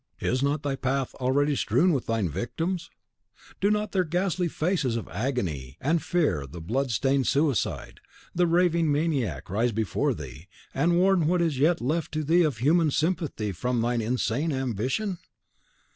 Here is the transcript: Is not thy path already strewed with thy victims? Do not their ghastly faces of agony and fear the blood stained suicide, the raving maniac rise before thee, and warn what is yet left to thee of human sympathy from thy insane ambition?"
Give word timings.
Is 0.19 0.41
not 0.41 0.63
thy 0.63 0.75
path 0.75 1.13
already 1.21 1.55
strewed 1.55 1.91
with 1.91 2.07
thy 2.07 2.23
victims? 2.27 2.89
Do 3.59 3.69
not 3.69 3.91
their 3.91 4.03
ghastly 4.03 4.47
faces 4.47 4.95
of 4.95 5.07
agony 5.09 5.77
and 5.79 6.01
fear 6.01 6.47
the 6.47 6.59
blood 6.59 6.89
stained 6.89 7.27
suicide, 7.27 7.99
the 8.33 8.47
raving 8.47 8.91
maniac 8.91 9.47
rise 9.47 9.71
before 9.71 10.15
thee, 10.15 10.47
and 10.73 10.97
warn 10.97 11.27
what 11.27 11.39
is 11.39 11.59
yet 11.59 11.81
left 11.81 12.11
to 12.13 12.23
thee 12.23 12.41
of 12.41 12.57
human 12.57 12.89
sympathy 12.89 13.51
from 13.51 13.79
thy 13.79 13.93
insane 13.93 14.51
ambition?" 14.51 15.19